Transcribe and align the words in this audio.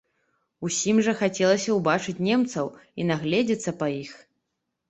Усім 0.67 1.01
жа 1.07 1.13
хацелася 1.19 1.75
ўбачыць 1.79 2.17
немцаў 2.29 2.73
і 2.73 3.01
нагледзецца 3.11 3.71
па 3.83 3.87
іх. 4.03 4.11